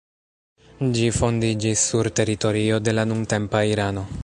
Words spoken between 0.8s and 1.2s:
Ĝi